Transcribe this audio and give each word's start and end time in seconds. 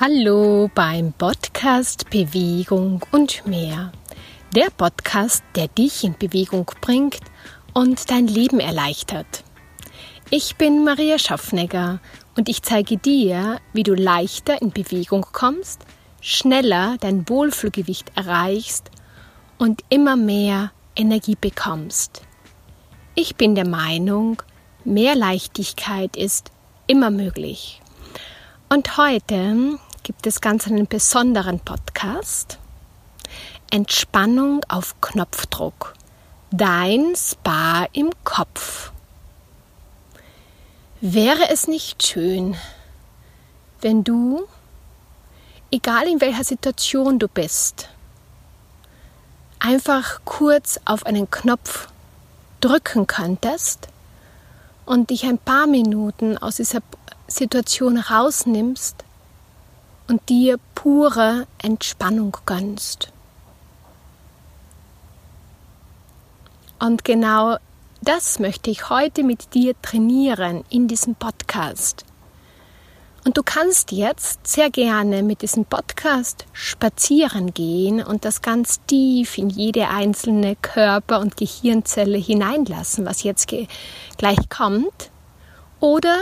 Hallo 0.00 0.70
beim 0.76 1.12
Podcast 1.12 2.08
Bewegung 2.08 3.04
und 3.10 3.44
mehr. 3.48 3.90
Der 4.54 4.70
Podcast, 4.70 5.42
der 5.56 5.66
dich 5.66 6.04
in 6.04 6.16
Bewegung 6.16 6.70
bringt 6.80 7.18
und 7.74 8.08
dein 8.08 8.28
Leben 8.28 8.60
erleichtert. 8.60 9.42
Ich 10.30 10.54
bin 10.54 10.84
Maria 10.84 11.18
Schaffnegger 11.18 11.98
und 12.36 12.48
ich 12.48 12.62
zeige 12.62 12.96
dir, 12.96 13.60
wie 13.72 13.82
du 13.82 13.94
leichter 13.94 14.62
in 14.62 14.70
Bewegung 14.70 15.26
kommst, 15.32 15.80
schneller 16.20 16.96
dein 17.00 17.28
Wohlfühlgewicht 17.28 18.12
erreichst 18.14 18.92
und 19.58 19.82
immer 19.88 20.14
mehr 20.14 20.70
Energie 20.94 21.36
bekommst. 21.40 22.22
Ich 23.16 23.34
bin 23.34 23.56
der 23.56 23.66
Meinung, 23.66 24.40
mehr 24.84 25.16
Leichtigkeit 25.16 26.16
ist 26.16 26.52
immer 26.86 27.10
möglich. 27.10 27.80
Und 28.68 28.96
heute 28.96 29.78
gibt 30.08 30.26
es 30.26 30.40
ganz 30.40 30.66
einen 30.66 30.86
besonderen 30.86 31.60
Podcast. 31.60 32.58
Entspannung 33.70 34.62
auf 34.66 34.98
Knopfdruck. 35.02 35.92
Dein 36.50 37.12
Spa 37.14 37.86
im 37.92 38.08
Kopf. 38.24 38.90
Wäre 41.02 41.50
es 41.50 41.68
nicht 41.68 42.06
schön, 42.06 42.56
wenn 43.82 44.02
du, 44.02 44.48
egal 45.70 46.08
in 46.08 46.22
welcher 46.22 46.44
Situation 46.44 47.18
du 47.18 47.28
bist, 47.28 47.90
einfach 49.58 50.20
kurz 50.24 50.80
auf 50.86 51.04
einen 51.04 51.30
Knopf 51.30 51.88
drücken 52.62 53.06
könntest 53.06 53.88
und 54.86 55.10
dich 55.10 55.26
ein 55.26 55.36
paar 55.36 55.66
Minuten 55.66 56.38
aus 56.38 56.56
dieser 56.56 56.80
Situation 57.26 57.98
rausnimmst 57.98 59.04
und 60.08 60.28
dir 60.28 60.58
pure 60.74 61.46
Entspannung 61.62 62.36
gönnst. 62.46 63.12
Und 66.80 67.04
genau 67.04 67.56
das 68.00 68.38
möchte 68.38 68.70
ich 68.70 68.88
heute 68.90 69.24
mit 69.24 69.54
dir 69.54 69.74
trainieren 69.82 70.64
in 70.70 70.88
diesem 70.88 71.14
Podcast. 71.14 72.04
Und 73.24 73.36
du 73.36 73.42
kannst 73.42 73.92
jetzt 73.92 74.46
sehr 74.46 74.70
gerne 74.70 75.22
mit 75.22 75.42
diesem 75.42 75.64
Podcast 75.64 76.46
spazieren 76.52 77.52
gehen 77.52 78.02
und 78.02 78.24
das 78.24 78.40
ganz 78.40 78.80
tief 78.86 79.36
in 79.36 79.50
jede 79.50 79.88
einzelne 79.88 80.56
Körper- 80.56 81.20
und 81.20 81.36
Gehirnzelle 81.36 82.16
hineinlassen, 82.16 83.04
was 83.04 83.24
jetzt 83.24 83.52
gleich 84.16 84.48
kommt. 84.48 85.10
Oder 85.80 86.16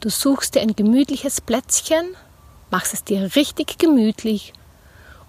du 0.00 0.10
suchst 0.10 0.56
dir 0.56 0.60
ein 0.60 0.74
gemütliches 0.74 1.40
Plätzchen 1.40 2.04
machst 2.70 2.94
es 2.94 3.04
dir 3.04 3.34
richtig 3.36 3.78
gemütlich 3.78 4.52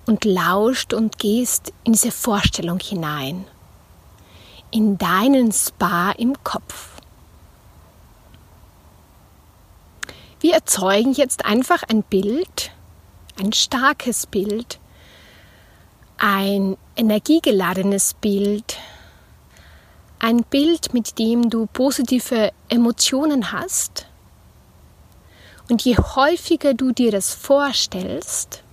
und 0.05 0.25
lauscht 0.25 0.93
und 0.93 1.19
gehst 1.19 1.71
in 1.83 1.93
diese 1.93 2.11
Vorstellung 2.11 2.79
hinein, 2.79 3.45
in 4.71 4.97
deinen 4.97 5.51
Spa 5.51 6.11
im 6.11 6.41
Kopf. 6.43 6.89
Wir 10.41 10.53
erzeugen 10.53 11.13
jetzt 11.13 11.45
einfach 11.45 11.83
ein 11.83 12.03
Bild, 12.03 12.71
ein 13.37 13.53
starkes 13.53 14.25
Bild, 14.25 14.79
ein 16.17 16.77
energiegeladenes 16.95 18.13
Bild, 18.15 18.77
ein 20.19 20.43
Bild, 20.43 20.93
mit 20.93 21.19
dem 21.19 21.49
du 21.49 21.65
positive 21.67 22.51
Emotionen 22.67 23.51
hast 23.51 24.08
und 25.69 25.83
je 25.83 25.97
häufiger 25.97 26.73
du 26.73 26.91
dir 26.91 27.11
das 27.11 27.33
vorstellst, 27.33 28.63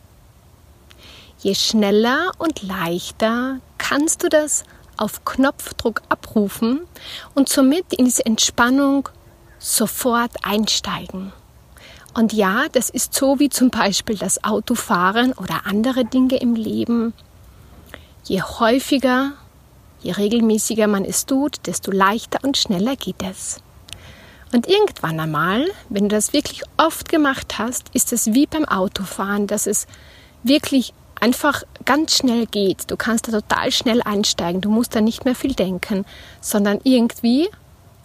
je 1.38 1.55
schneller 1.55 2.32
und 2.38 2.62
leichter 2.62 3.60
kannst 3.78 4.22
du 4.22 4.28
das 4.28 4.65
auf 4.97 5.25
Knopfdruck 5.25 6.03
abrufen 6.09 6.81
und 7.34 7.48
somit 7.48 7.93
in 7.93 8.06
diese 8.06 8.25
Entspannung 8.25 9.09
sofort 9.59 10.32
einsteigen. 10.43 11.32
Und 12.15 12.32
ja, 12.32 12.65
das 12.72 12.88
ist 12.88 13.12
so 13.12 13.38
wie 13.38 13.50
zum 13.50 13.69
Beispiel 13.69 14.16
das 14.16 14.43
Autofahren 14.43 15.34
oder 15.34 15.66
andere 15.66 16.06
Dinge 16.06 16.38
im 16.38 16.54
Leben. 16.54 17.12
Je 18.25 18.41
häufiger, 18.41 19.32
je 20.00 20.12
regelmäßiger 20.12 20.87
man 20.87 21.04
es 21.04 21.26
tut, 21.26 21.66
desto 21.66 21.91
leichter 21.91 22.38
und 22.43 22.56
schneller 22.56 22.97
geht 22.97 23.22
es. 23.22 23.60
Und 24.56 24.69
irgendwann 24.69 25.21
einmal, 25.21 25.67
wenn 25.91 26.09
du 26.09 26.17
das 26.17 26.33
wirklich 26.33 26.62
oft 26.78 27.11
gemacht 27.11 27.59
hast, 27.59 27.91
ist 27.93 28.11
es 28.15 28.33
wie 28.33 28.47
beim 28.47 28.65
Autofahren, 28.65 29.47
dass 29.47 29.67
es 29.67 29.87
wirklich 30.44 30.94
einfach 31.21 31.62
ganz 31.84 32.17
schnell 32.17 32.47
geht. 32.47 32.91
Du 32.91 32.97
kannst 32.97 33.28
da 33.28 33.33
total 33.33 33.71
schnell 33.71 34.00
einsteigen. 34.00 34.62
Du 34.62 34.71
musst 34.71 34.94
da 34.97 35.03
nicht 35.03 35.27
mehr 35.27 35.34
viel 35.34 35.53
denken, 35.53 36.06
sondern 36.41 36.81
irgendwie 36.84 37.50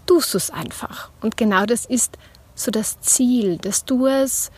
tust 0.05 0.33
du 0.33 0.37
es 0.37 0.49
einfach. 0.49 1.09
Und 1.21 1.37
genau 1.37 1.65
das 1.65 1.85
ist 1.85 2.17
so 2.53 2.69
das 2.69 2.99
Ziel, 2.99 3.57
dass 3.57 3.85
du 3.85 4.07
es 4.07 4.51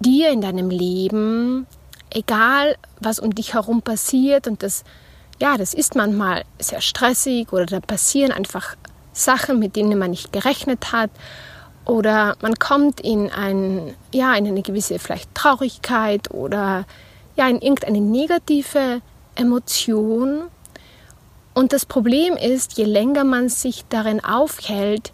dir 0.00 0.30
in 0.30 0.40
deinem 0.40 0.70
Leben, 0.70 1.66
egal 2.08 2.78
was 2.98 3.18
um 3.18 3.34
dich 3.34 3.52
herum 3.52 3.82
passiert, 3.82 4.46
und 4.46 4.62
das, 4.62 4.84
ja, 5.38 5.58
das 5.58 5.74
ist 5.74 5.96
manchmal 5.96 6.46
sehr 6.58 6.80
stressig 6.80 7.52
oder 7.52 7.66
da 7.66 7.80
passieren 7.80 8.32
einfach 8.32 8.74
Sachen, 9.18 9.58
mit 9.58 9.76
denen 9.76 9.98
man 9.98 10.10
nicht 10.10 10.32
gerechnet 10.32 10.92
hat. 10.92 11.10
Oder 11.84 12.36
man 12.42 12.54
kommt 12.56 13.00
in, 13.00 13.30
ein, 13.30 13.94
ja, 14.12 14.34
in 14.34 14.46
eine 14.46 14.62
gewisse 14.62 14.98
vielleicht 14.98 15.34
Traurigkeit 15.34 16.30
oder 16.30 16.84
ja, 17.36 17.48
in 17.48 17.60
irgendeine 17.60 18.00
negative 18.00 19.00
Emotion. 19.34 20.42
Und 21.54 21.72
das 21.72 21.86
Problem 21.86 22.34
ist, 22.34 22.76
je 22.76 22.84
länger 22.84 23.24
man 23.24 23.48
sich 23.48 23.84
darin 23.88 24.22
aufhält, 24.22 25.12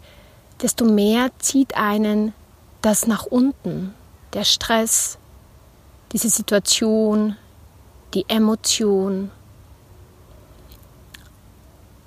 desto 0.61 0.85
mehr 0.85 1.29
zieht 1.39 1.75
einen 1.75 2.33
das 2.81 3.07
nach 3.07 3.25
unten. 3.25 3.93
Der 4.33 4.43
Stress, 4.43 5.17
diese 6.11 6.29
Situation, 6.29 7.35
die 8.13 8.25
Emotion. 8.27 9.31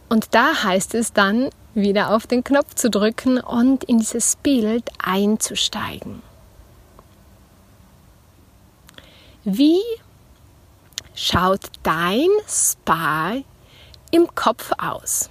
Und 0.08 0.34
da 0.34 0.62
heißt 0.62 0.94
es 0.94 1.12
dann, 1.12 1.50
wieder 1.81 2.15
auf 2.15 2.27
den 2.27 2.44
Knopf 2.44 2.75
zu 2.75 2.91
drücken 2.91 3.41
und 3.41 3.84
in 3.84 3.99
dieses 3.99 4.37
Bild 4.37 4.91
einzusteigen. 4.99 6.22
Wie 9.44 9.81
schaut 11.15 11.71
dein 11.83 12.28
Spa 12.47 13.37
im 14.11 14.34
Kopf 14.34 14.72
aus? 14.78 15.31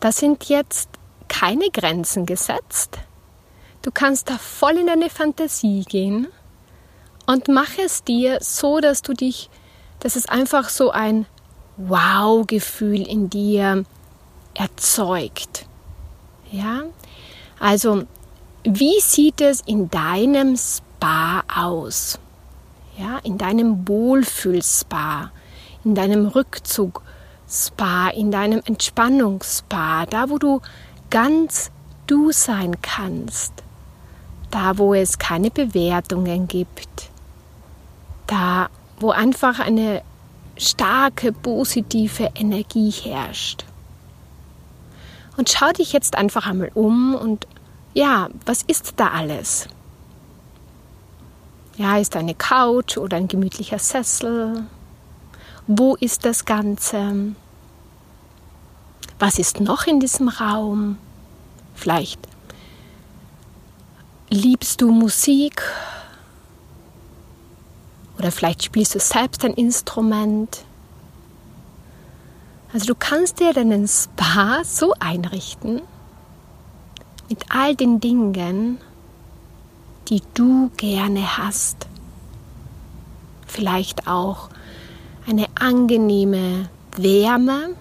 Da 0.00 0.12
sind 0.12 0.48
jetzt 0.48 0.88
keine 1.28 1.70
Grenzen 1.70 2.26
gesetzt. 2.26 2.98
Du 3.82 3.90
kannst 3.90 4.30
da 4.30 4.38
voll 4.38 4.78
in 4.78 4.86
deine 4.86 5.10
Fantasie 5.10 5.84
gehen 5.84 6.28
und 7.26 7.48
mach 7.48 7.78
es 7.78 8.04
dir 8.04 8.38
so, 8.40 8.80
dass 8.80 9.02
du 9.02 9.12
dich, 9.12 9.50
dass 10.00 10.16
es 10.16 10.28
einfach 10.28 10.68
so 10.68 10.90
ein 10.90 11.26
Wow-Gefühl 11.78 13.06
in 13.06 13.30
dir 13.30 13.84
erzeugt. 14.54 15.66
Ja, 16.50 16.82
also 17.60 18.04
wie 18.64 19.00
sieht 19.00 19.40
es 19.40 19.60
in 19.60 19.88
deinem 19.88 20.56
Spa 20.56 21.44
aus? 21.54 22.18
Ja, 22.98 23.18
in 23.22 23.38
deinem 23.38 23.86
Wohlfühl-Spa, 23.86 25.30
in 25.84 25.94
deinem 25.94 26.26
Rückzug-Spa, 26.26 28.08
in 28.08 28.32
deinem 28.32 28.60
Entspannungsspa, 28.64 30.06
da 30.06 30.28
wo 30.30 30.38
du 30.38 30.60
ganz 31.10 31.70
du 32.08 32.32
sein 32.32 32.82
kannst, 32.82 33.52
da 34.50 34.78
wo 34.78 34.94
es 34.94 35.18
keine 35.18 35.52
Bewertungen 35.52 36.48
gibt, 36.48 37.10
da 38.26 38.68
wo 38.98 39.10
einfach 39.10 39.60
eine 39.60 40.02
starke 40.58 41.32
positive 41.32 42.30
Energie 42.34 42.90
herrscht. 42.90 43.64
Und 45.36 45.48
schau 45.48 45.70
dich 45.72 45.92
jetzt 45.92 46.16
einfach 46.16 46.46
einmal 46.46 46.70
um 46.74 47.14
und 47.14 47.46
ja, 47.94 48.28
was 48.44 48.62
ist 48.62 48.94
da 48.96 49.08
alles? 49.08 49.68
Ja, 51.76 51.96
ist 51.96 52.16
eine 52.16 52.34
Couch 52.34 52.98
oder 52.98 53.16
ein 53.16 53.28
gemütlicher 53.28 53.78
Sessel? 53.78 54.64
Wo 55.68 55.94
ist 55.94 56.24
das 56.24 56.44
Ganze? 56.44 57.34
Was 59.18 59.38
ist 59.38 59.60
noch 59.60 59.86
in 59.86 60.00
diesem 60.00 60.28
Raum? 60.28 60.98
Vielleicht 61.74 62.20
liebst 64.28 64.80
du 64.80 64.90
Musik 64.90 65.62
oder 68.18 68.32
vielleicht 68.32 68.64
spielst 68.64 68.94
du 68.94 69.00
selbst 69.00 69.44
ein 69.44 69.54
Instrument. 69.54 70.64
Also 72.72 72.86
du 72.86 72.94
kannst 72.94 73.40
dir 73.40 73.52
deinen 73.52 73.86
Spa 73.88 74.62
so 74.64 74.92
einrichten, 74.98 75.80
mit 77.28 77.46
all 77.50 77.74
den 77.74 78.00
Dingen, 78.00 78.78
die 80.08 80.22
du 80.34 80.70
gerne 80.76 81.38
hast. 81.38 81.86
Vielleicht 83.46 84.06
auch 84.06 84.48
eine 85.26 85.46
angenehme 85.54 86.68
Wärme 86.96 87.74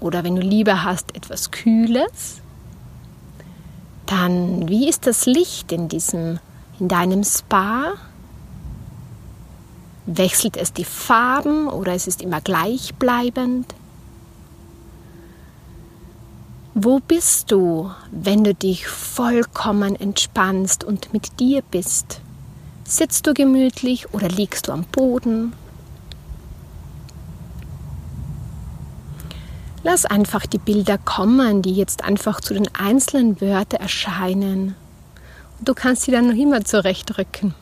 oder 0.00 0.24
wenn 0.24 0.36
du 0.36 0.42
lieber 0.42 0.84
hast, 0.84 1.14
etwas 1.14 1.50
Kühles. 1.50 2.40
Dann, 4.06 4.68
wie 4.68 4.88
ist 4.88 5.06
das 5.06 5.24
Licht 5.24 5.72
in 5.72 5.88
diesem, 5.88 6.38
in 6.78 6.88
deinem 6.88 7.24
Spa? 7.24 7.94
Wechselt 10.06 10.56
es 10.56 10.72
die 10.72 10.84
Farben 10.84 11.68
oder 11.68 11.94
es 11.94 12.06
ist 12.06 12.20
immer 12.20 12.40
gleichbleibend? 12.40 13.74
Wo 16.74 16.98
bist 16.98 17.50
du, 17.50 17.90
wenn 18.10 18.44
du 18.44 18.52
dich 18.52 18.86
vollkommen 18.86 19.96
entspannst 19.96 20.84
und 20.84 21.12
mit 21.12 21.40
dir 21.40 21.62
bist? 21.70 22.20
Sitzt 22.84 23.26
du 23.26 23.32
gemütlich 23.32 24.12
oder 24.12 24.28
liegst 24.28 24.68
du 24.68 24.72
am 24.72 24.84
Boden? 24.84 25.54
Lass 29.84 30.04
einfach 30.04 30.46
die 30.46 30.58
Bilder 30.58 30.98
kommen, 30.98 31.62
die 31.62 31.74
jetzt 31.74 32.04
einfach 32.04 32.40
zu 32.40 32.54
den 32.54 32.68
einzelnen 32.74 33.40
Wörtern 33.40 33.80
erscheinen. 33.80 34.74
Und 35.58 35.68
du 35.68 35.74
kannst 35.74 36.02
sie 36.02 36.10
dann 36.10 36.28
noch 36.28 36.36
immer 36.36 36.64
zurechtrücken. 36.64 37.54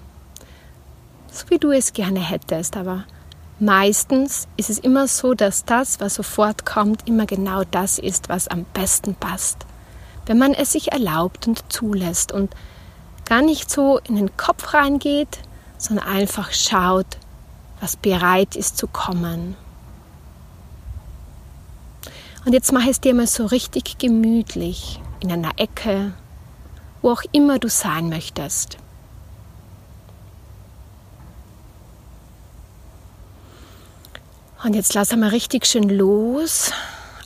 So 1.34 1.49
wie 1.49 1.58
du 1.58 1.70
es 1.70 1.94
gerne 1.94 2.20
hättest, 2.20 2.76
aber 2.76 3.05
meistens 3.58 4.49
ist 4.58 4.69
es 4.69 4.79
immer 4.79 5.08
so, 5.08 5.32
dass 5.32 5.64
das, 5.64 5.99
was 5.99 6.14
sofort 6.14 6.67
kommt, 6.67 7.08
immer 7.08 7.25
genau 7.25 7.64
das 7.64 7.99
ist, 7.99 8.29
was 8.29 8.49
am 8.49 8.67
besten 8.75 9.14
passt. 9.14 9.64
Wenn 10.26 10.37
man 10.37 10.52
es 10.52 10.73
sich 10.73 10.93
erlaubt 10.93 11.49
und 11.49 11.73
zulässt 11.73 12.32
und 12.32 12.55
gar 13.25 13.40
nicht 13.40 13.70
so 13.70 13.99
in 14.00 14.17
den 14.17 14.37
Kopf 14.37 14.75
reingeht, 14.75 15.38
sondern 15.79 16.06
einfach 16.06 16.52
schaut, 16.52 17.06
was 17.81 17.96
bereit 17.96 18.55
ist 18.55 18.76
zu 18.76 18.87
kommen. 18.87 19.56
Und 22.44 22.52
jetzt 22.52 22.73
mach 22.73 22.87
es 22.87 23.00
dir 23.00 23.14
mal 23.14 23.26
so 23.26 23.46
richtig 23.46 23.96
gemütlich 23.96 25.00
in 25.20 25.32
einer 25.32 25.52
Ecke, 25.56 26.12
wo 27.00 27.11
auch 27.11 27.23
immer 27.32 27.58
du 27.58 27.70
sein 27.70 28.11
möchtest. 28.11 28.76
Und 34.64 34.75
jetzt 34.75 34.94
lass 34.94 35.11
einmal 35.11 35.31
richtig 35.31 35.67
schön 35.67 35.88
los, 35.88 36.70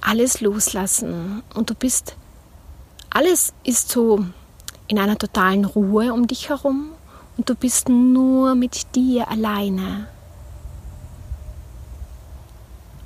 alles 0.01 0.41
loslassen. 0.41 1.43
Und 1.55 1.69
du 1.69 1.75
bist, 1.75 2.17
alles 3.11 3.53
ist 3.63 3.91
so 3.91 4.25
in 4.89 4.99
einer 4.99 5.19
totalen 5.19 5.67
Ruhe 5.67 6.15
um 6.15 6.27
dich 6.27 6.49
herum 6.49 6.93
und 7.37 7.49
du 7.49 7.55
bist 7.55 7.89
nur 7.91 8.55
mit 8.55 8.95
dir 8.95 9.29
alleine 9.29 10.09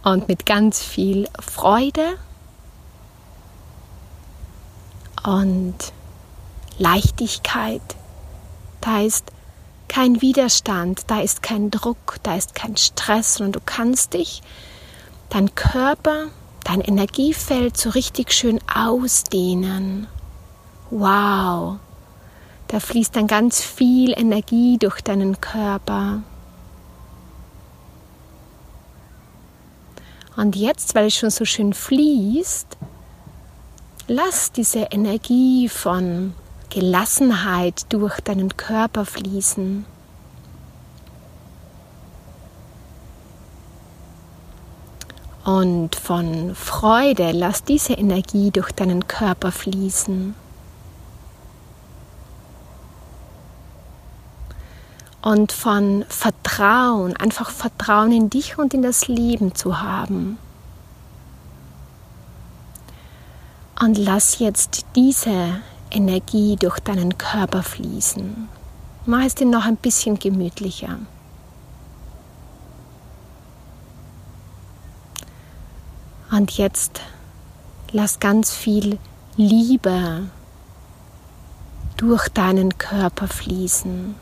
und 0.04 0.28
mit 0.28 0.46
ganz 0.46 0.80
viel 0.80 1.28
Freude 1.40 2.16
und 5.24 5.74
Leichtigkeit. 6.78 7.82
Da 8.80 9.00
ist 9.00 9.32
kein 9.90 10.22
Widerstand, 10.22 11.02
da 11.08 11.20
ist 11.20 11.42
kein 11.42 11.72
Druck, 11.72 12.18
da 12.22 12.36
ist 12.36 12.54
kein 12.54 12.76
Stress, 12.76 13.34
sondern 13.34 13.52
du 13.52 13.60
kannst 13.66 14.14
dich, 14.14 14.40
dein 15.30 15.52
Körper, 15.56 16.28
dein 16.62 16.80
Energiefeld 16.80 17.76
so 17.76 17.90
richtig 17.90 18.32
schön 18.32 18.60
ausdehnen. 18.72 20.06
Wow, 20.90 21.78
da 22.68 22.78
fließt 22.78 23.16
dann 23.16 23.26
ganz 23.26 23.62
viel 23.62 24.12
Energie 24.16 24.78
durch 24.78 25.00
deinen 25.00 25.40
Körper. 25.40 26.22
Und 30.36 30.54
jetzt, 30.54 30.94
weil 30.94 31.08
es 31.08 31.16
schon 31.16 31.30
so 31.30 31.44
schön 31.44 31.74
fließt, 31.74 32.78
lass 34.06 34.52
diese 34.52 34.86
Energie 34.92 35.68
von 35.68 36.34
Gelassenheit 36.70 37.92
durch 37.92 38.20
deinen 38.20 38.56
Körper 38.56 39.04
fließen. 39.04 39.84
Und 45.44 45.96
von 45.96 46.54
Freude 46.54 47.32
lass 47.32 47.64
diese 47.64 47.94
Energie 47.94 48.50
durch 48.50 48.72
deinen 48.72 49.06
Körper 49.08 49.52
fließen. 49.52 50.34
und 55.22 55.52
von 55.52 56.04
Vertrauen, 56.08 57.16
einfach 57.16 57.50
Vertrauen 57.50 58.12
in 58.12 58.30
dich 58.30 58.58
und 58.58 58.74
in 58.74 58.82
das 58.82 59.08
Leben 59.08 59.54
zu 59.54 59.80
haben. 59.80 60.38
Und 63.78 63.98
lass 63.98 64.38
jetzt 64.38 64.86
diese 64.94 65.60
Energie 65.90 66.56
durch 66.56 66.78
deinen 66.80 67.18
Körper 67.18 67.62
fließen. 67.62 68.48
Mach 69.06 69.24
es 69.24 69.34
dir 69.34 69.46
noch 69.46 69.64
ein 69.64 69.76
bisschen 69.76 70.18
gemütlicher. 70.18 70.98
Und 76.30 76.52
jetzt 76.52 77.00
lass 77.92 78.20
ganz 78.20 78.54
viel 78.54 78.98
Liebe 79.36 80.28
durch 81.96 82.28
deinen 82.28 82.78
Körper 82.78 83.26
fließen. 83.26 84.14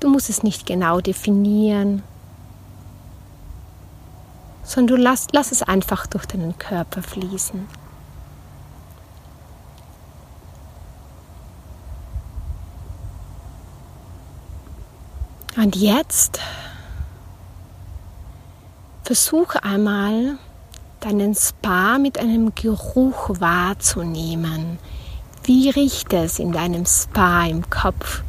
Du 0.00 0.08
musst 0.08 0.30
es 0.30 0.42
nicht 0.42 0.64
genau 0.66 1.00
definieren, 1.00 2.04
sondern 4.68 4.98
du 4.98 5.02
lass, 5.02 5.28
lass 5.32 5.50
es 5.50 5.62
einfach 5.62 6.06
durch 6.06 6.26
deinen 6.26 6.58
Körper 6.58 7.02
fließen. 7.02 7.66
Und 15.56 15.74
jetzt 15.74 16.38
versuche 19.04 19.64
einmal 19.64 20.36
deinen 21.00 21.34
Spa 21.34 21.98
mit 21.98 22.18
einem 22.18 22.54
Geruch 22.54 23.40
wahrzunehmen. 23.40 24.78
Wie 25.44 25.70
riecht 25.70 26.12
es 26.12 26.38
in 26.38 26.52
deinem 26.52 26.84
Spa 26.84 27.46
im 27.46 27.68
Kopf? 27.70 28.22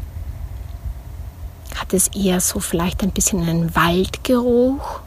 Hat 1.75 1.93
es 1.93 2.07
eher 2.07 2.39
so 2.39 2.61
vielleicht 2.61 3.03
ein 3.03 3.11
bisschen 3.11 3.41
einen 3.41 3.75
Waldgeruch 3.75 5.01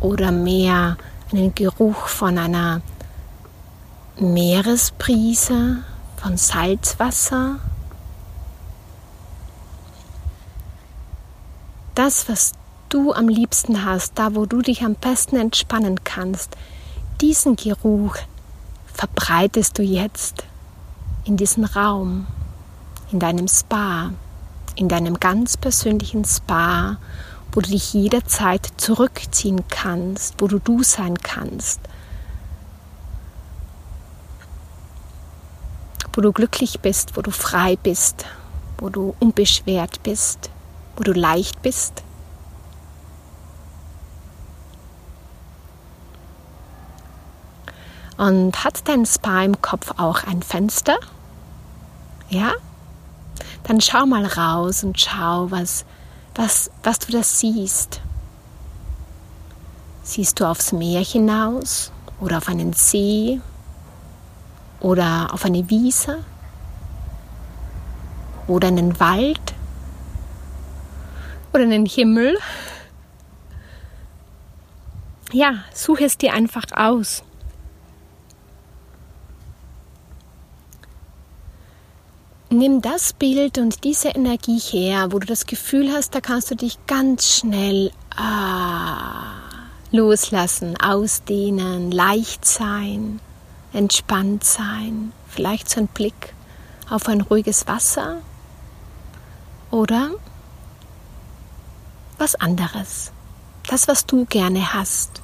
oder 0.00 0.32
mehr 0.32 0.96
einen 1.32 1.54
Geruch 1.54 2.08
von 2.08 2.38
einer 2.38 2.80
Meeresbrise, 4.18 5.78
von 6.16 6.36
Salzwasser? 6.36 7.58
Das, 11.94 12.28
was 12.28 12.52
du 12.88 13.12
am 13.12 13.28
liebsten 13.28 13.84
hast, 13.84 14.18
da 14.18 14.34
wo 14.34 14.46
du 14.46 14.62
dich 14.62 14.82
am 14.82 14.94
besten 14.94 15.36
entspannen 15.36 16.04
kannst, 16.04 16.56
diesen 17.20 17.56
Geruch 17.56 18.16
verbreitest 18.86 19.78
du 19.78 19.82
jetzt 19.82 20.44
in 21.24 21.36
diesen 21.36 21.64
Raum, 21.64 22.26
in 23.10 23.18
deinem 23.18 23.48
Spa 23.48 24.10
in 24.76 24.88
deinem 24.88 25.18
ganz 25.18 25.56
persönlichen 25.56 26.24
Spa, 26.24 26.98
wo 27.56 27.62
du 27.62 27.70
dich 27.70 27.94
jederzeit 27.94 28.68
zurückziehen 28.76 29.66
kannst, 29.68 30.34
wo 30.42 30.46
du 30.46 30.58
du 30.58 30.82
sein 30.82 31.16
kannst, 31.16 31.80
wo 36.12 36.20
du 36.20 36.32
glücklich 36.32 36.80
bist, 36.80 37.16
wo 37.16 37.22
du 37.22 37.30
frei 37.30 37.76
bist, 37.76 38.26
wo 38.76 38.90
du 38.90 39.16
unbeschwert 39.20 40.02
bist, 40.02 40.50
wo 40.96 41.02
du 41.02 41.12
leicht 41.12 41.62
bist. 41.62 42.02
Und 48.18 48.64
hat 48.64 48.86
dein 48.86 49.06
Spa 49.06 49.42
im 49.42 49.62
Kopf 49.62 49.94
auch 49.96 50.24
ein 50.24 50.42
Fenster? 50.42 50.98
Ja? 52.28 52.52
dann 53.66 53.80
schau 53.80 54.06
mal 54.06 54.24
raus 54.24 54.84
und 54.84 55.00
schau, 55.00 55.50
was, 55.50 55.84
was, 56.36 56.70
was 56.82 56.98
du 56.98 57.12
da 57.12 57.22
siehst. 57.22 58.00
Siehst 60.02 60.38
du 60.38 60.44
aufs 60.44 60.72
Meer 60.72 61.00
hinaus 61.00 61.90
oder 62.20 62.38
auf 62.38 62.48
einen 62.48 62.72
See 62.72 63.40
oder 64.80 65.32
auf 65.32 65.44
eine 65.44 65.68
Wiese 65.68 66.22
oder 68.46 68.68
einen 68.68 69.00
Wald 69.00 69.54
oder 71.52 71.64
einen 71.64 71.86
Himmel? 71.86 72.38
Ja, 75.32 75.64
suche 75.74 76.04
es 76.04 76.16
dir 76.16 76.32
einfach 76.34 76.64
aus. 76.72 77.24
Nimm 82.58 82.82
das 82.82 83.12
Bild 83.12 83.58
und 83.58 83.84
diese 83.84 84.08
Energie 84.08 84.58
her, 84.58 85.12
wo 85.12 85.18
du 85.18 85.26
das 85.26 85.46
Gefühl 85.46 85.92
hast, 85.92 86.14
da 86.14 86.20
kannst 86.20 86.50
du 86.50 86.56
dich 86.56 86.78
ganz 86.86 87.36
schnell 87.36 87.92
ah, 88.16 89.32
loslassen, 89.90 90.76
ausdehnen, 90.80 91.90
leicht 91.90 92.44
sein, 92.44 93.20
entspannt 93.72 94.44
sein. 94.44 95.12
Vielleicht 95.28 95.70
so 95.70 95.80
ein 95.80 95.88
Blick 95.88 96.34
auf 96.88 97.08
ein 97.08 97.20
ruhiges 97.20 97.66
Wasser 97.66 98.22
oder 99.70 100.10
was 102.18 102.34
anderes. 102.36 103.12
Das, 103.68 103.88
was 103.88 104.06
du 104.06 104.24
gerne 104.24 104.72
hast. 104.72 105.22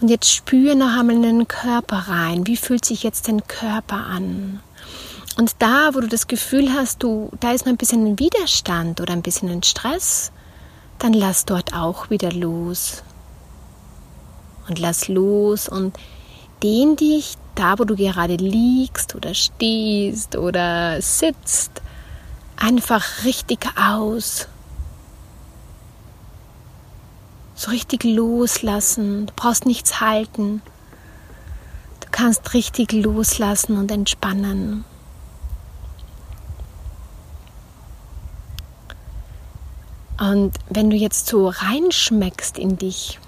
Und 0.00 0.08
jetzt 0.08 0.32
spüre 0.32 0.76
noch 0.76 0.96
einmal 0.96 1.16
in 1.16 1.22
den 1.22 1.48
Körper 1.48 2.08
rein. 2.08 2.46
Wie 2.46 2.56
fühlt 2.56 2.84
sich 2.84 3.02
jetzt 3.02 3.28
dein 3.28 3.46
Körper 3.46 3.96
an? 4.06 4.60
Und 5.36 5.56
da, 5.60 5.90
wo 5.94 6.00
du 6.00 6.08
das 6.08 6.26
Gefühl 6.26 6.72
hast, 6.72 7.02
du, 7.02 7.30
da 7.40 7.52
ist 7.52 7.64
noch 7.64 7.72
ein 7.72 7.76
bisschen 7.76 8.06
ein 8.06 8.18
Widerstand 8.18 9.00
oder 9.00 9.12
ein 9.12 9.22
bisschen 9.22 9.48
ein 9.48 9.62
Stress, 9.62 10.32
dann 10.98 11.12
lass 11.12 11.44
dort 11.44 11.74
auch 11.74 12.10
wieder 12.10 12.32
los. 12.32 13.02
Und 14.68 14.78
lass 14.78 15.08
los 15.08 15.68
und 15.68 15.96
dehn 16.62 16.96
dich 16.96 17.36
da, 17.54 17.78
wo 17.78 17.84
du 17.84 17.96
gerade 17.96 18.36
liegst 18.36 19.14
oder 19.14 19.34
stehst 19.34 20.36
oder 20.36 21.00
sitzt, 21.00 21.82
einfach 22.56 23.24
richtig 23.24 23.60
aus. 23.76 24.48
So 27.58 27.72
richtig 27.72 28.04
loslassen. 28.04 29.26
Du 29.26 29.32
brauchst 29.34 29.66
nichts 29.66 30.00
halten. 30.00 30.62
Du 31.98 32.06
kannst 32.12 32.54
richtig 32.54 32.92
loslassen 32.92 33.76
und 33.76 33.90
entspannen. 33.90 34.84
Und 40.20 40.52
wenn 40.70 40.88
du 40.88 40.94
jetzt 40.94 41.26
so 41.26 41.48
reinschmeckst 41.48 42.58
in 42.58 42.78
dich, 42.78 43.18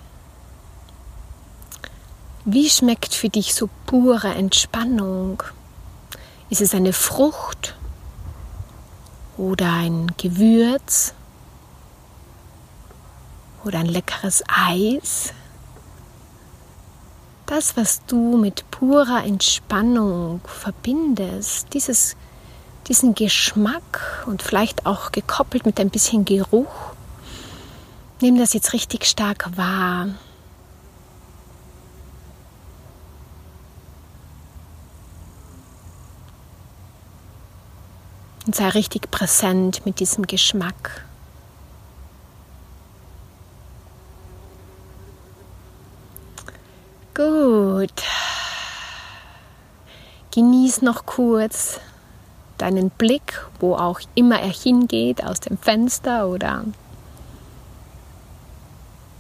wie 2.45 2.71
schmeckt 2.71 3.13
für 3.13 3.31
dich 3.31 3.53
so 3.53 3.69
pure 3.87 4.29
Entspannung? 4.29 5.43
Ist 6.51 6.61
es 6.61 6.73
eine 6.73 6.93
Frucht 6.93 7.75
oder 9.37 9.73
ein 9.73 10.13
Gewürz 10.19 11.15
oder 13.65 13.81
ein 13.81 13.87
leckeres 13.87 14.43
Eis? 14.49 15.33
Das, 17.47 17.77
was 17.77 18.05
du 18.07 18.37
mit 18.37 18.71
purer 18.71 19.25
Entspannung 19.25 20.41
verbindest, 20.45 21.75
dieses 21.75 22.17
diesen 22.91 23.15
Geschmack 23.15 24.25
und 24.27 24.43
vielleicht 24.43 24.85
auch 24.85 25.13
gekoppelt 25.13 25.65
mit 25.65 25.79
ein 25.79 25.91
bisschen 25.91 26.25
Geruch. 26.25 26.93
Nimm 28.21 28.37
das 28.37 28.53
jetzt 28.53 28.73
richtig 28.73 29.07
stark 29.07 29.57
wahr. 29.57 30.09
Und 38.45 38.57
sei 38.57 38.69
richtig 38.71 39.11
präsent 39.13 39.87
mit 39.87 40.01
diesem 40.01 40.27
Geschmack. 40.27 41.05
Gut. 47.15 47.93
Genieß 50.33 50.83
noch 50.83 51.07
kurz 51.07 51.81
deinen 52.57 52.91
Blick, 52.91 53.47
wo 53.59 53.75
auch 53.75 54.01
immer 54.15 54.39
er 54.41 54.53
hingeht, 54.53 55.25
aus 55.25 55.41
dem 55.41 55.59
Fenster 55.59 56.29
oder 56.29 56.65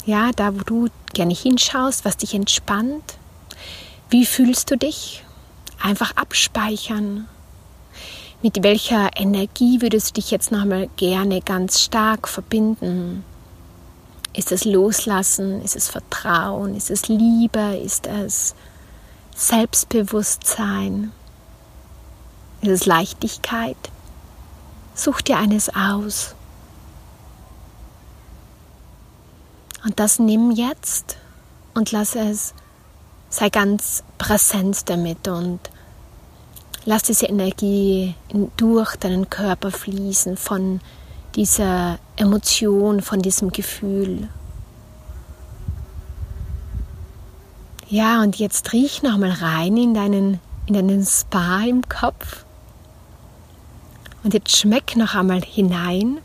ja, 0.06 0.30
da 0.34 0.54
wo 0.54 0.60
du 0.64 0.88
gerne 1.12 1.34
hinschaust, 1.34 2.04
was 2.04 2.16
dich 2.16 2.34
entspannt. 2.34 3.18
Wie 4.08 4.24
fühlst 4.24 4.70
du 4.70 4.76
dich? 4.76 5.24
Einfach 5.82 6.16
abspeichern. 6.16 7.28
Mit 8.42 8.62
welcher 8.62 9.10
Energie 9.16 9.82
würdest 9.82 10.10
du 10.10 10.14
dich 10.14 10.30
jetzt 10.30 10.50
nochmal 10.50 10.88
gerne 10.96 11.42
ganz 11.42 11.80
stark 11.80 12.28
verbinden? 12.28 13.24
Ist 14.32 14.52
es 14.52 14.64
Loslassen? 14.64 15.62
Ist 15.62 15.76
es 15.76 15.88
Vertrauen? 15.88 16.76
Ist 16.76 16.90
es 16.90 17.08
Liebe? 17.08 17.76
Ist 17.76 18.06
es 18.06 18.54
Selbstbewusstsein? 19.34 21.12
Ist 22.60 22.70
es 22.70 22.86
Leichtigkeit? 22.86 23.76
Such 24.94 25.20
dir 25.22 25.38
eines 25.38 25.74
aus. 25.74 26.34
Und 29.84 29.98
das 29.98 30.18
nimm 30.18 30.50
jetzt 30.50 31.16
und 31.74 31.90
lass 31.90 32.14
es, 32.14 32.54
sei 33.30 33.48
ganz 33.48 34.02
präsent 34.18 34.90
damit 34.90 35.26
und 35.26 35.58
lass 36.84 37.02
diese 37.04 37.26
Energie 37.26 38.14
durch 38.56 38.96
deinen 38.96 39.30
Körper 39.30 39.70
fließen 39.70 40.36
von 40.36 40.80
dieser 41.34 41.98
Emotion, 42.16 43.00
von 43.00 43.20
diesem 43.20 43.50
Gefühl. 43.50 44.28
Ja, 47.88 48.22
und 48.22 48.36
jetzt 48.36 48.72
riech 48.72 49.02
nochmal 49.02 49.32
rein 49.32 49.76
in 49.76 49.94
deinen, 49.94 50.40
in 50.66 50.74
deinen 50.74 51.04
Spa 51.04 51.62
im 51.62 51.88
Kopf. 51.88 52.44
Und 54.22 54.34
jetzt 54.34 54.56
schmeck 54.56 54.96
noch 54.96 55.14
einmal 55.14 55.40
hinein. 55.42 56.18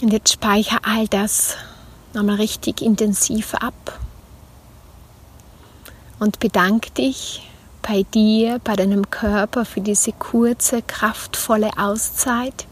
Und 0.00 0.12
jetzt 0.12 0.32
speichere 0.32 0.80
all 0.84 1.06
das 1.08 1.56
nochmal 2.14 2.36
richtig 2.36 2.82
intensiv 2.82 3.54
ab. 3.54 4.00
Und 6.18 6.40
bedanke 6.40 6.90
dich 6.90 7.48
bei 7.82 8.04
dir, 8.14 8.60
bei 8.62 8.76
deinem 8.76 9.10
Körper 9.10 9.64
für 9.64 9.80
diese 9.80 10.12
kurze, 10.12 10.82
kraftvolle 10.82 11.70
Auszeit. 11.76 12.66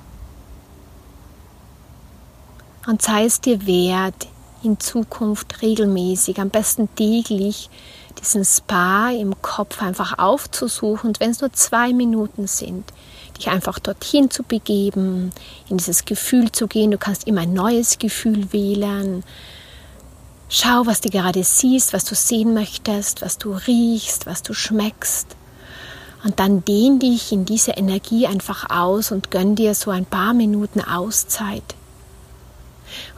Und 2.87 3.03
sei 3.03 3.25
es 3.25 3.41
dir 3.41 3.67
wert, 3.67 4.29
in 4.63 4.79
Zukunft 4.79 5.63
regelmäßig, 5.63 6.41
am 6.41 6.51
besten 6.51 6.89
täglich, 6.95 7.71
diesen 8.21 8.45
Spa 8.45 9.11
im 9.11 9.41
Kopf 9.43 9.83
einfach 9.83 10.19
aufzusuchen 10.19 11.09
und 11.09 11.21
wenn 11.21 11.31
es 11.31 11.41
nur 11.41 11.53
zwei 11.53 11.93
Minuten 11.93 12.47
sind, 12.47 12.93
dich 13.37 13.49
einfach 13.49 13.79
dorthin 13.79 14.31
zu 14.31 14.43
begeben, 14.43 15.33
in 15.69 15.77
dieses 15.77 16.05
Gefühl 16.05 16.51
zu 16.53 16.67
gehen. 16.67 16.91
Du 16.91 16.99
kannst 16.99 17.27
immer 17.27 17.43
ein 17.43 17.53
neues 17.53 17.99
Gefühl 17.99 18.53
wählen. 18.53 19.23
Schau, 20.49 20.87
was 20.87 21.01
du 21.01 21.11
gerade 21.11 21.43
siehst, 21.43 21.93
was 21.93 22.05
du 22.05 22.15
sehen 22.15 22.55
möchtest, 22.55 23.21
was 23.21 23.37
du 23.37 23.53
riechst, 23.53 24.27
was 24.27 24.43
du 24.43 24.55
schmeckst. 24.55 25.37
Und 26.23 26.39
dann 26.39 26.65
dehn 26.65 27.01
dich 27.01 27.33
in 27.33 27.45
diese 27.45 27.73
Energie 27.73 28.27
einfach 28.27 28.71
aus 28.71 29.11
und 29.11 29.31
gönn 29.31 29.57
dir 29.57 29.75
so 29.75 29.91
ein 29.91 30.07
paar 30.07 30.35
Minuten 30.35 30.81
Auszeit. 30.81 31.75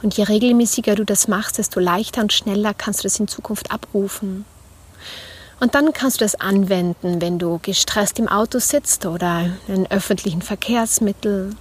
Und 0.01 0.17
je 0.17 0.23
regelmäßiger 0.23 0.95
du 0.95 1.05
das 1.05 1.27
machst, 1.27 1.59
desto 1.59 1.79
leichter 1.79 2.21
und 2.21 2.33
schneller 2.33 2.73
kannst 2.73 3.01
du 3.01 3.03
das 3.03 3.19
in 3.19 3.27
Zukunft 3.27 3.71
abrufen. 3.71 4.45
Und 5.59 5.75
dann 5.75 5.93
kannst 5.93 6.21
du 6.21 6.25
das 6.25 6.35
anwenden, 6.35 7.21
wenn 7.21 7.37
du 7.37 7.59
gestresst 7.61 8.17
im 8.17 8.27
Auto 8.27 8.59
sitzt 8.59 9.05
oder 9.05 9.51
in 9.67 9.89
öffentlichen 9.91 10.41
Verkehrsmitteln 10.41 11.57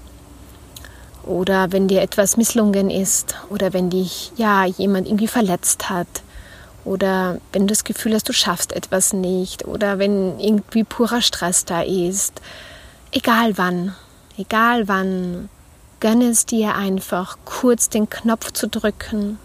oder 1.28 1.72
wenn 1.72 1.88
dir 1.88 2.00
etwas 2.02 2.36
misslungen 2.36 2.90
ist 2.90 3.36
oder 3.50 3.72
wenn 3.72 3.90
dich 3.90 4.32
ja 4.36 4.64
jemand 4.64 5.06
irgendwie 5.06 5.28
verletzt 5.28 5.90
hat. 5.90 6.08
Oder 6.84 7.38
wenn 7.52 7.62
du 7.62 7.68
das 7.68 7.84
Gefühl 7.84 8.14
hast, 8.14 8.28
du 8.28 8.32
schaffst 8.32 8.72
etwas 8.72 9.12
nicht. 9.12 9.66
Oder 9.66 9.98
wenn 9.98 10.40
irgendwie 10.40 10.84
purer 10.84 11.20
Stress 11.20 11.66
da 11.66 11.82
ist. 11.82 12.40
Egal 13.12 13.58
wann, 13.58 13.94
egal 14.38 14.88
wann, 14.88 15.50
gönne 16.00 16.28
es 16.28 16.46
dir 16.46 16.74
einfach 16.74 17.36
kurz 17.44 17.90
den 17.90 18.08
Knopf 18.08 18.52
zu 18.52 18.68
drücken. 18.68 19.38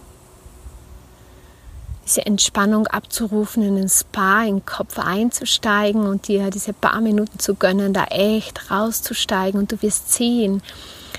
Diese 2.05 2.25
Entspannung 2.25 2.87
abzurufen, 2.87 3.63
in 3.63 3.75
den 3.75 3.89
Spa, 3.89 4.43
in 4.43 4.57
den 4.57 4.65
Kopf 4.65 4.99
einzusteigen 4.99 6.05
und 6.05 6.27
dir 6.27 6.49
diese 6.49 6.73
paar 6.73 7.01
Minuten 7.01 7.39
zu 7.39 7.55
gönnen, 7.55 7.93
da 7.93 8.05
echt 8.05 8.71
rauszusteigen 8.71 9.59
und 9.59 9.71
du 9.71 9.81
wirst 9.81 10.13
sehen, 10.13 10.61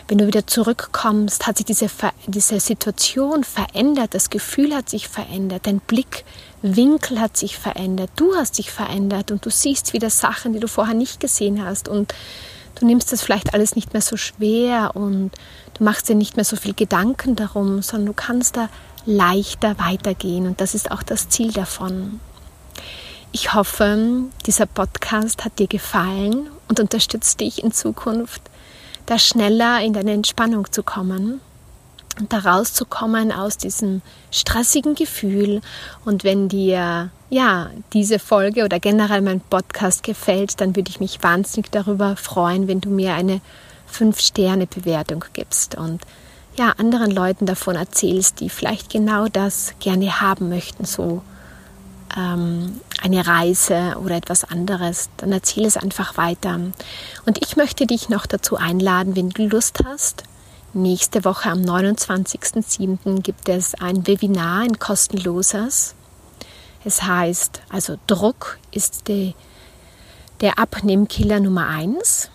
wenn 0.09 0.19
du 0.19 0.27
wieder 0.27 0.47
zurückkommst, 0.47 1.47
hat 1.47 1.57
sich 1.57 1.67
diese, 1.67 1.89
diese 2.27 2.61
Situation 2.61 3.45
verändert, 3.45 4.15
das 4.15 4.31
Gefühl 4.31 4.75
hat 4.75 4.89
sich 4.89 5.09
verändert, 5.09 5.67
dein 5.67 5.81
Blickwinkel 5.81 7.21
hat 7.21 7.37
sich 7.37 7.57
verändert, 7.59 8.11
du 8.17 8.35
hast 8.35 8.59
dich 8.59 8.71
verändert 8.71 9.31
und 9.31 9.45
du 9.45 9.51
siehst 9.51 9.93
wieder 9.93 10.11
Sachen, 10.11 10.53
die 10.53 10.61
du 10.61 10.69
vorher 10.69 10.95
nicht 10.95 11.21
gesehen 11.21 11.65
hast 11.65 11.89
und 11.89 12.15
du 12.75 12.87
nimmst 12.87 13.13
das 13.13 13.23
vielleicht 13.23 13.55
alles 13.55 13.77
nicht 13.77 13.93
mehr 13.93 14.03
so 14.03 14.17
schwer 14.17 14.93
und 14.95 15.31
du 15.75 15.85
machst 15.85 16.09
dir 16.09 16.15
nicht 16.15 16.37
mehr 16.37 16.45
so 16.45 16.57
viel 16.57 16.75
Gedanken 16.75 17.37
darum, 17.37 17.83
sondern 17.83 18.07
du 18.07 18.13
kannst 18.15 18.57
da 18.57 18.69
leichter 19.07 19.79
weitergehen. 19.79 20.47
Und 20.47 20.61
das 20.61 20.75
ist 20.75 20.91
auch 20.91 21.03
das 21.03 21.29
Ziel 21.29 21.53
davon. 21.53 22.21
Ich 23.33 23.53
hoffe, 23.53 24.25
dieser 24.47 24.67
Podcast 24.67 25.45
hat 25.45 25.59
dir 25.59 25.67
gefallen 25.67 26.49
und 26.69 26.79
unterstützt 26.79 27.41
dich 27.41 27.63
in 27.63 27.73
Zukunft, 27.73 28.43
da 29.07 29.19
schneller 29.19 29.81
in 29.83 29.93
deine 29.93 30.13
Entspannung 30.13 30.71
zu 30.73 30.83
kommen 30.83 31.41
und 32.19 32.33
da 32.33 32.39
rauszukommen 32.39 33.33
aus 33.33 33.57
diesem 33.57 34.03
stressigen 34.31 34.95
Gefühl. 34.95 35.61
Und 36.05 36.25
wenn 36.25 36.49
dir 36.49 37.11
ja 37.31 37.71
diese 37.93 38.19
Folge 38.19 38.65
oder 38.65 38.79
generell 38.79 39.21
mein 39.21 39.41
Podcast 39.41 40.03
gefällt, 40.03 40.61
dann 40.61 40.77
würde 40.77 40.91
ich 40.91 41.01
mich 41.01 41.23
wahnsinnig 41.23 41.71
darüber 41.71 42.17
freuen, 42.17 42.69
wenn 42.69 42.81
du 42.81 42.91
mir 42.91 43.15
eine 43.15 43.41
5-Sterne-Bewertung 43.93 45.25
gibst 45.33 45.75
und 45.75 46.03
ja, 46.57 46.71
anderen 46.79 47.11
Leuten 47.11 47.47
davon 47.47 47.75
erzählst, 47.75 48.39
die 48.41 48.49
vielleicht 48.49 48.91
genau 48.91 49.27
das 49.27 49.75
gerne 49.81 50.21
haben 50.21 50.49
möchten, 50.49 50.85
so 50.85 51.23
ähm, 52.17 52.81
eine 53.05 53.27
Reise 53.27 53.97
oder 54.03 54.17
etwas 54.17 54.45
anderes, 54.45 55.11
dann 55.19 55.31
erzähl 55.31 55.67
es 55.67 55.77
einfach 55.77 56.17
weiter. 56.17 56.59
Und 57.27 57.39
ich 57.45 57.57
möchte 57.57 57.87
dich 57.87 58.09
noch 58.09 58.25
dazu 58.25 58.57
einladen, 58.57 59.15
wenn 59.15 59.29
du 59.29 59.47
Lust 59.47 59.85
hast, 59.85 60.25
nächste 60.73 61.25
Woche 61.25 61.51
am 61.51 61.61
29.07. 61.61 63.21
gibt 63.21 63.49
es 63.51 63.75
ein 63.75 64.07
Webinar, 64.07 64.63
ein 64.63 64.79
kostenloses. 64.79 65.95
Es 66.85 67.03
heißt, 67.03 67.61
also 67.69 67.97
Druck 68.07 68.59
ist 68.71 69.09
die, 69.09 69.35
der 70.41 70.59
Abnehmkiller 70.59 71.41
Nummer 71.41 71.69
eins. 71.69 72.31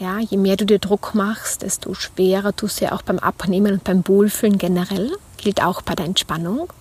Ja, 0.00 0.20
je 0.20 0.38
mehr 0.38 0.56
du 0.56 0.64
dir 0.64 0.78
Druck 0.78 1.14
machst, 1.14 1.62
desto 1.62 1.92
schwerer 1.92 2.56
tust 2.56 2.80
du 2.80 2.86
ja 2.86 2.92
auch 2.92 3.02
beim 3.02 3.18
Abnehmen 3.18 3.74
und 3.74 3.84
beim 3.84 4.06
Wohlfühlen 4.08 4.56
generell. 4.56 5.12
Gilt 5.36 5.62
auch 5.62 5.82
bei 5.82 5.94
der 5.94 6.06
Entspannung. 6.06 6.72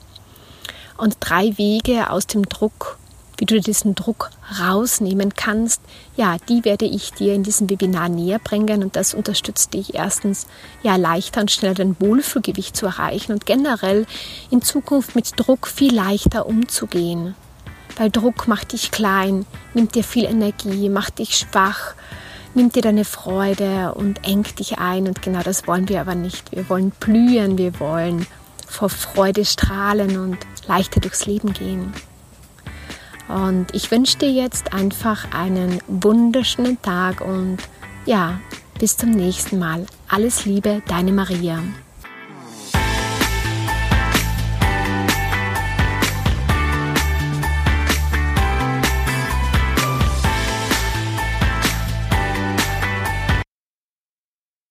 Und 0.97 1.17
drei 1.19 1.57
Wege 1.57 2.09
aus 2.09 2.27
dem 2.27 2.47
Druck, 2.47 2.97
wie 3.37 3.45
du 3.45 3.59
diesen 3.59 3.95
Druck 3.95 4.31
rausnehmen 4.59 5.33
kannst, 5.35 5.81
ja, 6.15 6.37
die 6.49 6.65
werde 6.65 6.85
ich 6.85 7.13
dir 7.13 7.33
in 7.33 7.43
diesem 7.43 7.69
Webinar 7.69 8.09
näher 8.09 8.39
bringen 8.39 8.83
und 8.83 8.95
das 8.95 9.13
unterstützt 9.13 9.73
dich 9.73 9.93
erstens, 9.93 10.47
ja, 10.83 10.95
leichter 10.95 11.41
und 11.41 11.51
schneller 11.51 11.75
dein 11.75 11.99
Wohlfühlgewicht 11.99 12.75
zu 12.75 12.87
erreichen 12.87 13.31
und 13.31 13.45
generell 13.45 14.05
in 14.49 14.61
Zukunft 14.61 15.15
mit 15.15 15.31
Druck 15.35 15.67
viel 15.67 15.93
leichter 15.93 16.45
umzugehen. 16.45 17.35
Weil 17.97 18.11
Druck 18.11 18.47
macht 18.47 18.73
dich 18.73 18.91
klein, 18.91 19.45
nimmt 19.73 19.95
dir 19.95 20.03
viel 20.03 20.25
Energie, 20.25 20.89
macht 20.89 21.19
dich 21.19 21.37
schwach, 21.37 21.95
nimmt 22.53 22.75
dir 22.75 22.81
deine 22.81 23.05
Freude 23.05 23.93
und 23.93 24.27
engt 24.27 24.59
dich 24.59 24.77
ein. 24.77 25.07
Und 25.07 25.21
genau 25.21 25.41
das 25.41 25.67
wollen 25.67 25.89
wir 25.89 26.01
aber 26.01 26.15
nicht. 26.15 26.51
Wir 26.51 26.69
wollen 26.69 26.91
blühen, 26.91 27.57
wir 27.57 27.79
wollen 27.79 28.27
vor 28.67 28.89
Freude 28.89 29.45
strahlen 29.45 30.19
und 30.19 30.37
leichter 30.67 30.99
durchs 30.99 31.25
Leben 31.25 31.53
gehen. 31.53 31.93
Und 33.27 33.73
ich 33.73 33.91
wünsche 33.91 34.17
dir 34.17 34.31
jetzt 34.31 34.73
einfach 34.73 35.31
einen 35.33 35.79
wunderschönen 35.87 36.81
Tag 36.81 37.21
und 37.21 37.57
ja, 38.05 38.39
bis 38.79 38.95
zum 38.95 39.11
nächsten 39.11 39.59
Mal. 39.59 39.85
Alles 40.07 40.45
Liebe, 40.45 40.81
deine 40.87 41.11
Maria. 41.11 41.59